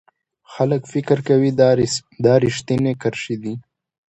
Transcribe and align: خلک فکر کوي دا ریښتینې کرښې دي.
خلک 0.53 0.81
فکر 0.93 1.17
کوي 1.27 1.49
دا 2.25 2.31
ریښتینې 2.45 2.93
کرښې 3.01 3.35
دي. 3.43 3.53